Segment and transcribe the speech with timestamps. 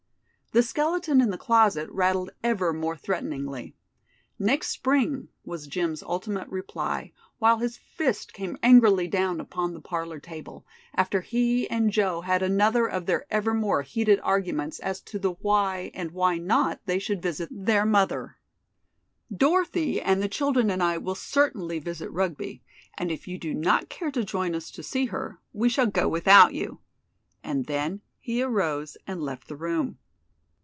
[0.53, 3.73] The "skeleton in the closet" rattled ever more threateningly.
[4.37, 10.19] "Next Spring," was Jim's ultimate reply, while his fist came angrily down upon the parlor
[10.19, 15.35] table, after he and Joe had another of their evermore heated arguments as to the
[15.35, 18.35] why and why not they should visit their mother,
[19.33, 22.61] "Dorothy and the children and I will certainly visit Rugby,
[22.97, 26.09] and if you do not care to join us to see her, we shall go
[26.09, 26.79] without you,"
[27.41, 29.97] and then he arose and left the room.